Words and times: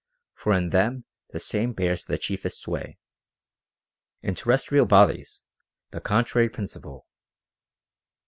For 0.33 0.55
in 0.55 0.71
them 0.71 1.05
the 1.29 1.39
Same 1.39 1.73
bears 1.73 2.03
the 2.05 2.17
chiefest 2.17 2.61
sway; 2.61 2.97
in 4.23 4.33
terrestrial 4.33 4.87
bodies, 4.87 5.43
the 5.91 6.01
contrary 6.01 6.49
principle. 6.49 7.05